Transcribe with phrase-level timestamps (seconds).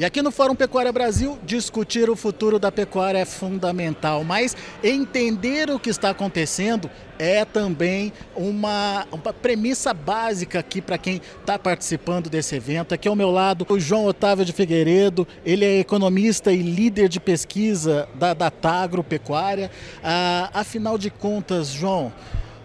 [0.00, 5.68] E aqui no Fórum Pecuária Brasil, discutir o futuro da pecuária é fundamental, mas entender
[5.68, 12.30] o que está acontecendo é também uma, uma premissa básica aqui para quem está participando
[12.30, 12.94] desse evento.
[12.94, 17.20] Aqui ao meu lado, o João Otávio de Figueiredo, ele é economista e líder de
[17.20, 19.70] pesquisa da, da Tagro Pecuária.
[20.02, 22.10] Ah, afinal de contas, João,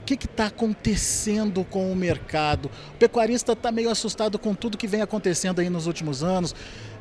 [0.00, 2.70] o que está acontecendo com o mercado?
[2.94, 6.54] O pecuarista está meio assustado com tudo que vem acontecendo aí nos últimos anos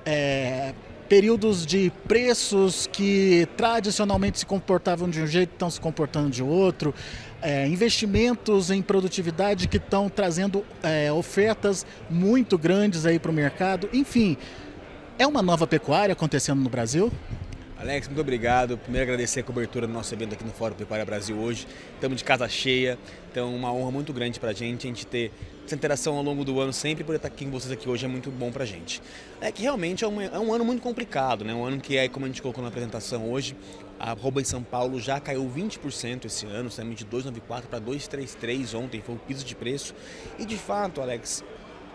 [0.06, 0.74] é,
[1.08, 6.94] períodos de preços que tradicionalmente se comportavam de um jeito estão se comportando de outro,
[7.42, 13.90] é, investimentos em produtividade que estão trazendo é, ofertas muito grandes aí para o mercado.
[13.94, 14.38] Enfim,
[15.18, 17.12] é uma nova pecuária acontecendo no Brasil?
[17.78, 18.78] Alex, muito obrigado.
[18.78, 21.68] Primeiro agradecer a cobertura do nosso evento aqui no Fórum Pecuária Brasil hoje.
[21.94, 22.98] Estamos de casa cheia,
[23.30, 25.30] então uma honra muito grande para a gente, a gente ter
[25.66, 28.08] essa interação ao longo do ano sempre por estar aqui com vocês aqui hoje é
[28.08, 29.02] muito bom para a gente.
[29.42, 31.54] É que realmente é um, é um, ano muito complicado, né?
[31.54, 33.58] um ano que é, como a gente colocou na apresentação hoje,
[34.00, 38.74] a arroba em São Paulo já caiu 20% esse ano, saímos de 2,94 para 2,33
[38.74, 39.94] ontem, foi o piso de preço.
[40.40, 41.44] E de fato, Alex,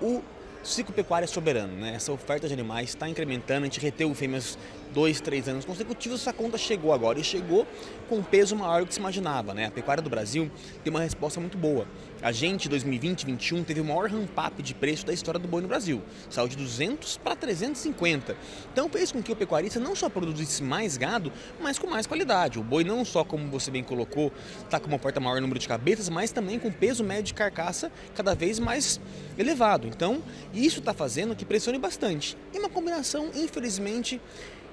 [0.02, 0.20] o
[0.62, 1.94] ciclo pecuário é soberano, né?
[1.94, 4.58] Essa oferta de animais está incrementando, a gente reteu fêmeas
[4.92, 7.66] dois, três anos consecutivos, essa conta chegou agora e chegou
[8.08, 9.54] com um peso maior do que se imaginava.
[9.54, 9.66] Né?
[9.66, 10.50] A pecuária do Brasil
[10.82, 11.86] tem uma resposta muito boa.
[12.22, 15.68] A gente, 2020 2021, teve o maior ramp-up de preço da história do boi no
[15.68, 16.02] Brasil.
[16.28, 18.36] Saiu de 200 para 350.
[18.72, 22.58] Então fez com que o pecuarista não só produzisse mais gado, mas com mais qualidade.
[22.58, 25.68] O boi não só, como você bem colocou, está com uma porta maior número de
[25.68, 29.00] cabeças, mas também com peso médio de carcaça cada vez mais
[29.38, 29.86] elevado.
[29.86, 32.36] Então isso está fazendo que pressione bastante.
[32.52, 34.20] E uma combinação, infelizmente,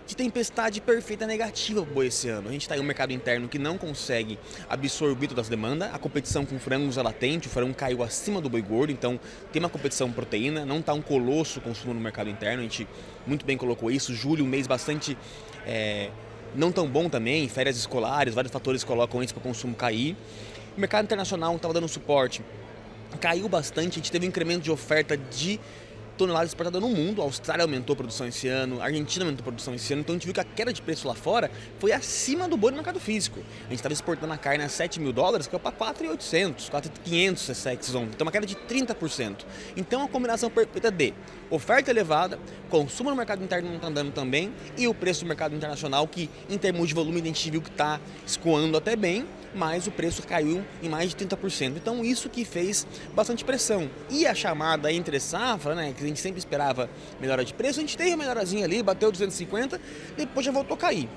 [0.08, 2.48] de tempestade perfeita negativa para o esse ano.
[2.48, 5.94] A gente está em um mercado interno que não consegue absorver todas as demandas.
[5.94, 9.20] A competição com frangos é latente, o frango caiu acima do boi gordo, então
[9.52, 12.60] tem uma competição proteína, não está um colosso consumo no mercado interno.
[12.60, 12.88] A gente
[13.26, 14.16] muito bem colocou isso.
[14.16, 15.18] Julho, um mês bastante
[15.66, 16.10] é,
[16.56, 20.16] não tão bom também, férias escolares, vários fatores colocam isso para o consumo cair.
[20.78, 22.42] O mercado internacional estava dando suporte,
[23.20, 25.60] caiu bastante, a gente teve um incremento de oferta de
[26.18, 27.22] toneladas exportadas no mundo.
[27.22, 30.02] A Austrália aumentou a produção esse ano, a Argentina aumentou a produção esse ano.
[30.02, 32.72] Então a gente viu que a queda de preço lá fora foi acima do boi
[32.72, 33.40] no mercado físico.
[33.66, 37.44] A gente estava exportando a carne a 7 mil dólares, que é para 4,800, 4,500
[37.44, 38.12] SX ontem.
[38.16, 39.46] Então uma queda de 30%.
[39.78, 41.14] Então a combinação perfeita de
[41.50, 45.56] oferta elevada, consumo no mercado interno não está andando também e o preço do mercado
[45.56, 49.26] internacional que em termos de volume a gente viu que está escoando até bem,
[49.58, 51.74] mas o preço caiu em mais de 30%.
[51.76, 53.90] Então isso que fez bastante pressão.
[54.10, 57.82] E a chamada entre safra, né, que a gente sempre esperava melhora de preço, a
[57.82, 59.82] gente teve uma melhorazinha ali, bateu 250,
[60.16, 61.10] depois já voltou a cair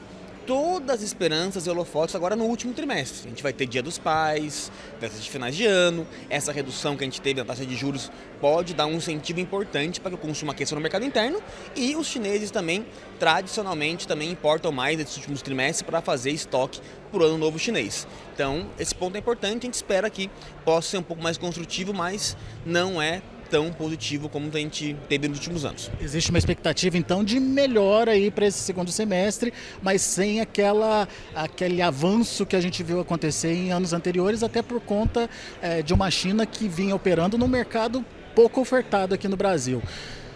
[0.46, 3.26] todas as esperanças e holofotes agora no último trimestre.
[3.26, 7.04] A gente vai ter Dia dos Pais, festas de finais de ano, essa redução que
[7.04, 10.18] a gente teve na taxa de juros pode dar um incentivo importante para que o
[10.18, 11.40] consumo aqueça no mercado interno
[11.76, 12.86] e os chineses também,
[13.18, 16.80] tradicionalmente, também importam mais nesses últimos trimestres para fazer estoque
[17.10, 18.06] para o ano novo chinês.
[18.34, 20.30] Então, esse ponto é importante, a gente espera que
[20.64, 25.26] possa ser um pouco mais construtivo, mas não é tão positivo como a gente teve
[25.28, 25.90] nos últimos anos.
[26.00, 29.52] Existe uma expectativa então de melhora aí para esse segundo semestre,
[29.82, 34.80] mas sem aquela aquele avanço que a gente viu acontecer em anos anteriores, até por
[34.80, 35.28] conta
[35.60, 39.82] é, de uma China que vinha operando no mercado pouco ofertado aqui no Brasil.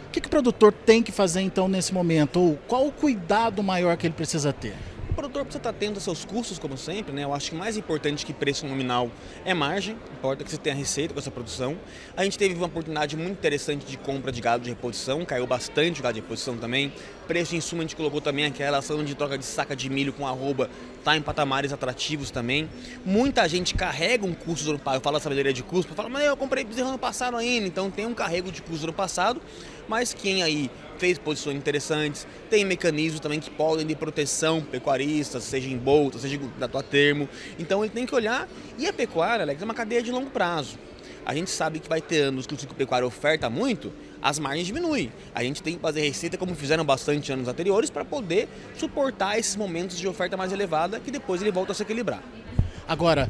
[0.09, 2.41] O que, que o produtor tem que fazer então nesse momento?
[2.41, 4.75] Ou qual o cuidado maior que ele precisa ter?
[5.15, 7.23] O produtor precisa estar atento aos seus custos, como sempre, né?
[7.23, 9.09] Eu acho que mais importante que preço nominal
[9.45, 11.79] é margem, importa que você tenha receita com essa produção.
[12.17, 16.01] A gente teve uma oportunidade muito interessante de compra de gado de reposição, caiu bastante
[16.01, 16.93] o gado de reposição também.
[17.29, 20.13] Preço de insumo a gente colocou também aquela relação de troca de saca de milho
[20.13, 20.69] com arroba,
[21.05, 22.69] tá em patamares atrativos também.
[23.05, 26.09] Muita gente carrega um custo do ano passado, eu falo a sabedoria de custo, fala,
[26.09, 28.93] mas eu comprei bezerro ano passado ainda, então tem um carrego de custo do ano
[28.93, 29.41] passado,
[29.89, 35.69] mas quem aí fez posições interessantes, tem mecanismos também que podem de proteção pecuarista, seja
[35.69, 37.29] em bolsa, seja da tua termo.
[37.59, 38.49] Então ele tem que olhar.
[38.79, 40.79] E a pecuária, Alex, é uma cadeia de longo prazo.
[41.27, 44.67] A gente sabe que vai ter anos que o ciclo pecuário oferta muito, as margens
[44.67, 45.11] diminuem.
[45.35, 49.57] A gente tem que fazer receita como fizeram bastante anos anteriores para poder suportar esses
[49.57, 52.23] momentos de oferta mais elevada que depois ele volta a se equilibrar.
[52.87, 53.29] Agora,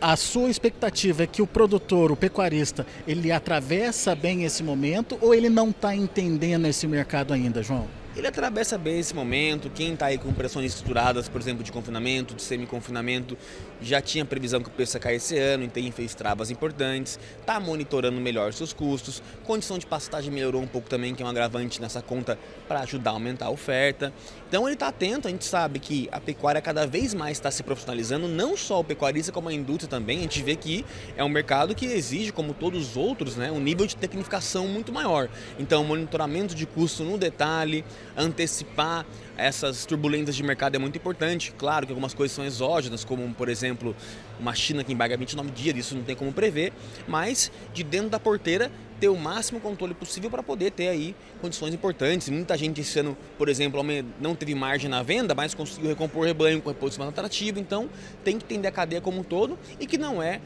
[0.00, 5.34] a sua expectativa é que o produtor, o pecuarista, ele atravessa bem esse momento ou
[5.34, 7.99] ele não está entendendo esse mercado ainda, João?
[8.20, 9.70] Ele atravessa bem esse momento.
[9.70, 13.36] Quem está aí com pressões estruturadas, por exemplo, de confinamento, de semi-confinamento,
[13.80, 17.58] já tinha previsão que o preço ia cair esse ano, então fez travas importantes, está
[17.58, 19.22] monitorando melhor seus custos.
[19.44, 22.38] Condição de pastagem melhorou um pouco também, que é um agravante nessa conta
[22.68, 24.12] para ajudar a aumentar a oferta.
[24.48, 27.62] Então ele está atento, a gente sabe que a pecuária cada vez mais está se
[27.62, 30.18] profissionalizando, não só o pecuarista, como a indústria também.
[30.18, 30.84] A gente vê que
[31.16, 34.92] é um mercado que exige, como todos os outros, né, um nível de tecnificação muito
[34.92, 35.28] maior.
[35.58, 37.84] Então, monitoramento de custo no detalhe,
[38.16, 41.52] antecipar essas turbulências de mercado é muito importante.
[41.56, 43.96] Claro que algumas coisas são exógenas, como por exemplo
[44.38, 46.72] uma China que embarga 29 dias, isso não tem como prever,
[47.08, 48.70] mas de dentro da porteira
[49.00, 52.28] ter o máximo controle possível para poder ter aí condições importantes.
[52.28, 53.82] Muita gente esse ano, por exemplo,
[54.20, 57.88] não teve margem na venda, mas conseguiu recompor o rebanho com reposição atrativo, então
[58.22, 60.40] tem que entender a cadeia como um todo e que não é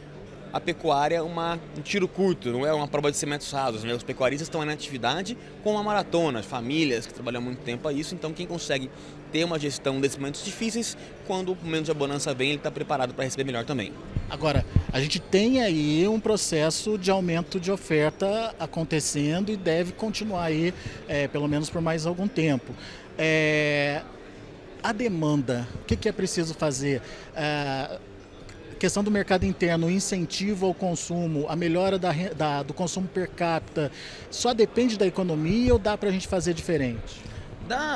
[0.55, 3.83] a pecuária uma, um tiro curto, não é uma prova de 100 metros rasos.
[3.83, 3.93] Né?
[3.93, 8.15] Os pecuaristas estão na atividade com uma maratona, famílias que trabalham muito tempo a isso,
[8.15, 8.89] então quem consegue
[9.33, 10.97] ter uma gestão desses momentos difíceis,
[11.27, 13.93] quando o momento de abonança vem, ele está preparado para receber melhor também.
[14.31, 20.45] Agora, a gente tem aí um processo de aumento de oferta acontecendo e deve continuar
[20.45, 20.73] aí,
[21.09, 22.73] é, pelo menos por mais algum tempo.
[23.19, 24.03] É,
[24.81, 27.03] a demanda, o que, que é preciso fazer?
[27.35, 27.99] É,
[28.75, 33.29] questão do mercado interno, o incentivo ao consumo, a melhora da, da, do consumo per
[33.29, 33.91] capita,
[34.31, 37.34] só depende da economia ou dá para a gente fazer diferente?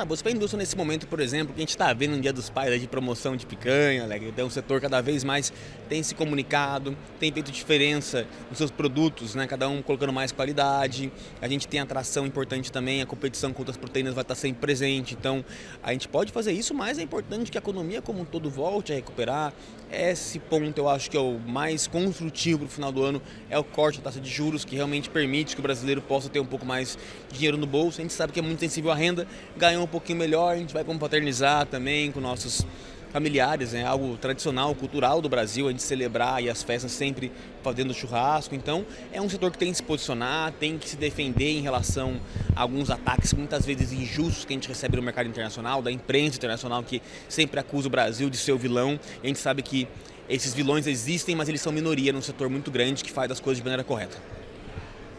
[0.07, 2.33] Você para a indústria nesse momento, por exemplo, que a gente está vendo no Dia
[2.33, 4.17] dos Pais de promoção de picanha, né?
[4.17, 5.53] então o setor cada vez mais
[5.87, 9.45] tem se comunicado, tem feito diferença nos seus produtos, né?
[9.45, 11.11] cada um colocando mais qualidade.
[11.39, 15.13] A gente tem atração importante também, a competição com outras proteínas vai estar sempre presente.
[15.13, 15.45] Então
[15.83, 18.91] a gente pode fazer isso, mas é importante que a economia como um todo volte
[18.91, 19.53] a recuperar.
[19.91, 23.57] Esse ponto eu acho que é o mais construtivo para o final do ano, é
[23.57, 26.45] o corte da taxa de juros, que realmente permite que o brasileiro possa ter um
[26.45, 26.97] pouco mais
[27.29, 27.99] de dinheiro no bolso.
[27.99, 29.27] A gente sabe que é muito sensível à renda,
[29.59, 32.65] ganhou um pouquinho melhor, a gente vai confraternizar também com nossos
[33.11, 33.85] familiares, é né?
[33.85, 38.55] algo tradicional, cultural do Brasil, a gente celebrar e as festas sempre fazendo churrasco.
[38.55, 42.21] Então, é um setor que tem que se posicionar, tem que se defender em relação
[42.55, 46.37] a alguns ataques muitas vezes injustos que a gente recebe no mercado internacional, da imprensa
[46.37, 48.97] internacional que sempre acusa o Brasil de ser o vilão.
[49.21, 49.87] a gente sabe que
[50.29, 53.57] esses vilões existem, mas eles são minoria num setor muito grande que faz as coisas
[53.57, 54.17] de maneira correta.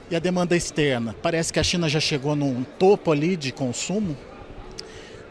[0.08, 1.14] E a demanda externa?
[1.20, 4.16] Parece que a China já chegou num topo ali de consumo?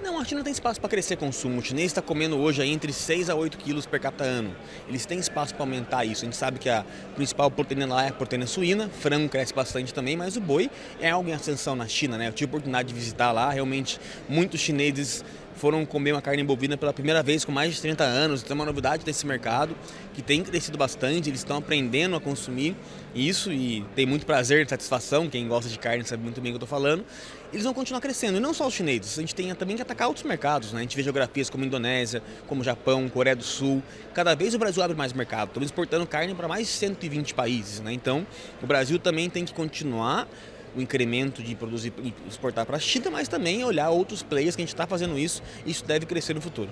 [0.01, 1.59] Não, a China tem espaço para crescer consumo.
[1.59, 4.55] O chinês está comendo hoje entre 6 a 8 quilos per capita ano.
[4.87, 6.23] Eles têm espaço para aumentar isso.
[6.23, 6.85] A gente sabe que a
[7.15, 11.09] principal proteína lá é a proteína suína, frango cresce bastante também, mas o boi é
[11.09, 12.29] algo em ascensão na China, né?
[12.29, 13.99] Eu tive a oportunidade de visitar lá, realmente
[14.29, 15.23] muitos chineses
[15.59, 18.41] foram comer uma carne bovina pela primeira vez com mais de 30 anos.
[18.41, 19.75] Então é uma novidade desse mercado
[20.13, 22.75] que tem crescido bastante, eles estão aprendendo a consumir
[23.13, 26.53] isso e tem muito prazer e satisfação, quem gosta de carne sabe muito bem o
[26.53, 27.03] que eu estou falando.
[27.51, 30.07] Eles vão continuar crescendo, e não só os chineses, a gente tem também que atacar
[30.07, 30.79] outros mercados, né?
[30.79, 33.81] A gente vê geografias como Indonésia, como Japão, Coreia do Sul.
[34.13, 37.79] Cada vez o Brasil abre mais mercado, estamos exportando carne para mais de 120 países,
[37.79, 37.91] né?
[37.91, 38.25] Então,
[38.61, 40.27] o Brasil também tem que continuar
[40.75, 44.61] o incremento de produzir e exportar para a China, mas também olhar outros players que
[44.61, 46.69] a gente está fazendo isso e isso deve crescer no futuro.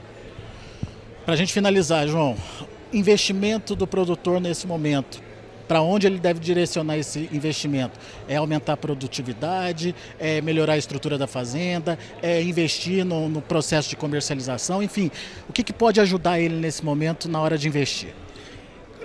[1.26, 2.38] Para a gente finalizar, João,
[2.94, 5.22] investimento do produtor nesse momento,
[5.68, 8.00] para onde ele deve direcionar esse investimento?
[8.28, 13.90] É aumentar a produtividade, é melhorar a estrutura da fazenda, é investir no, no processo
[13.90, 15.12] de comercialização, enfim,
[15.50, 18.14] o que, que pode ajudar ele nesse momento na hora de investir?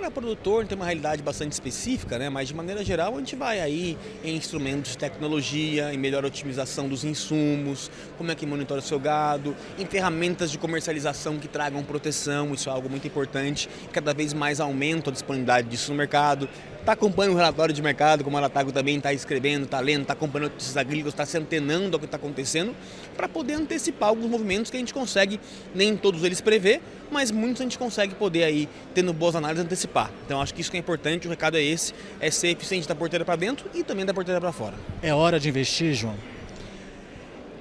[0.03, 2.29] Cada produtor tem uma realidade bastante específica, né?
[2.29, 6.89] mas de maneira geral a gente vai aí em instrumentos de tecnologia, em melhor otimização
[6.89, 11.81] dos insumos, como é que monitora o seu gado, em ferramentas de comercialização que tragam
[11.83, 13.69] proteção, isso é algo muito importante.
[13.93, 16.49] Cada vez mais aumenta a disponibilidade disso no mercado
[16.83, 20.13] está acompanhando o relatório de mercado, como a Aratago também está escrevendo, está lendo, está
[20.13, 22.75] acompanhando notícias agrícolas, está se antenando ao que está acontecendo,
[23.15, 25.39] para poder antecipar alguns movimentos que a gente consegue,
[25.73, 30.11] nem todos eles prever, mas muitos a gente consegue poder aí, tendo boas análises, antecipar.
[30.25, 32.93] Então acho que isso que é importante, o recado é esse, é ser eficiente da
[32.93, 34.75] porteira para dentro e também da porteira para fora.
[35.01, 36.15] É hora de investir, João?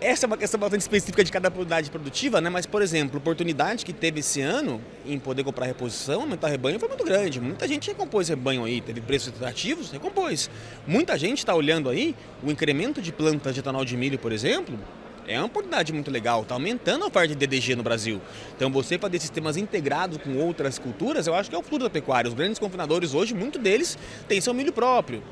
[0.02, 2.50] Essa é uma questão bastante específica de cada unidade produtiva, né?
[2.50, 6.78] Mas, por exemplo, a oportunidade que teve esse ano em poder comprar reposição, aumentar rebanho,
[6.78, 7.40] foi muito grande.
[7.40, 10.50] Muita gente recompôs rebanho aí, teve preços atrativos, recompôs.
[10.86, 14.78] Muita gente está olhando aí o incremento de plantas de etanol de milho, por exemplo,
[15.26, 18.20] é uma oportunidade muito legal, está aumentando a oferta de DDG no Brasil.
[18.56, 21.90] Então você fazer sistemas integrados com outras culturas, eu acho que é o futuro da
[21.90, 22.28] pecuária.
[22.28, 25.22] Os grandes confinadores hoje, muito deles têm seu milho próprio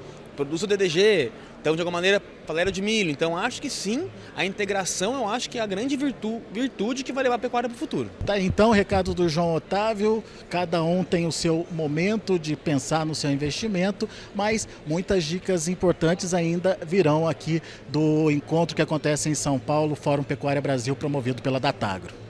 [0.40, 1.30] produz o DDG,
[1.61, 3.11] então de alguma maneira falera de milho.
[3.11, 7.12] Então acho que sim, a integração eu acho que é a grande virtu, virtude que
[7.12, 8.11] vai levar a pecuária para o futuro.
[8.26, 13.14] Tá, então recado do João Otávio, cada um tem o seu momento de pensar no
[13.14, 19.59] seu investimento, mas muitas dicas importantes ainda virão aqui do encontro que acontece em São
[19.59, 22.29] Paulo, Fórum Pecuária Brasil, promovido pela Datagro.